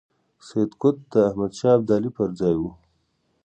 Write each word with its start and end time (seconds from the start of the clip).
سید 0.47 0.71
قطب 0.81 1.05
د 1.13 1.13
احمد 1.29 1.51
شاه 1.59 1.75
ابدالي 1.77 2.09
پر 2.17 2.29
ځای 2.39 2.55
وو. 2.57 2.71